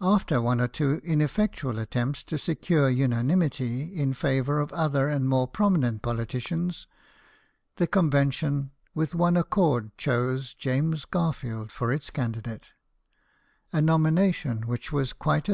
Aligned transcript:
After 0.00 0.40
one 0.42 0.60
or 0.60 0.66
two 0.66 1.00
ineffectual 1.04 1.78
attempts 1.78 2.24
to 2.24 2.36
secure 2.36 2.90
unanimity 2.90 3.94
in 3.96 4.12
favour 4.12 4.58
of 4.58 4.72
other 4.72 5.06
and 5.08 5.28
more 5.28 5.46
prominent 5.46 6.02
politicians, 6.02 6.88
the 7.76 7.86
Convention 7.86 8.72
with 8.92 9.14
one 9.14 9.36
accord 9.36 9.96
chose 9.96 10.52
James 10.54 11.04
Garfield 11.04 11.70
for 11.70 11.92
its 11.92 12.10
candidate 12.10 12.72
a 13.72 13.80
nomination 13.80 14.62
which 14.66 14.90
was 14.90 15.12
quite 15.12 15.42
as 15.42 15.44
grec. 15.44 15.50